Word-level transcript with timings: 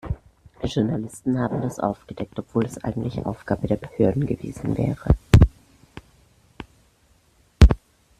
Journalisten 0.63 1.37
haben 1.39 1.61
das 1.61 1.77
aufgedeckt, 1.77 2.39
obwohl 2.39 2.65
es 2.65 2.83
eigentlich 2.83 3.23
Aufgabe 3.23 3.67
der 3.67 3.75
Behörden 3.75 4.25
gewesen 4.25 4.75
wäre. 4.75 5.15